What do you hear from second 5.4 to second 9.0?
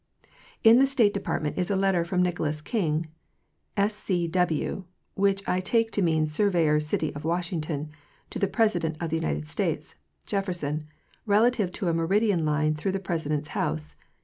I take to mean surveyor city of Washington), to the President